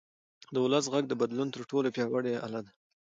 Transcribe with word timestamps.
د 0.53 0.55
ولس 0.65 0.85
غږ 0.93 1.03
د 1.09 1.13
بدلون 1.21 1.47
تر 1.55 1.61
ټولو 1.69 1.87
پیاوړی 1.95 2.33
اله 2.45 2.59
ده 2.65 2.71